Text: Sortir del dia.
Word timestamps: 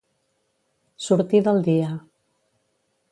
Sortir 1.07 1.43
del 1.49 1.61
dia. 1.69 1.93